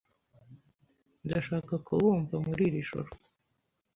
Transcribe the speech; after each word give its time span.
Ndashaka 1.25 1.73
kubumva 1.85 2.35
muri 2.47 2.61
iri 2.69 2.81
joro. 2.89 3.09